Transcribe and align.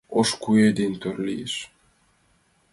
Ош 0.19 0.29
куэ 0.41 0.67
ден 0.77 0.93
тӧр 1.01 1.15
лиеш. 1.27 1.55